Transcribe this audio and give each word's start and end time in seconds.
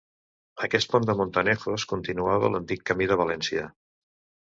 Aquest 0.67 0.89
pont 0.93 1.05
de 1.09 1.15
Montanejos 1.19 1.87
continuava 1.93 2.53
l'antic 2.57 2.85
camí 2.93 3.13
de 3.15 3.23
València. 3.25 3.73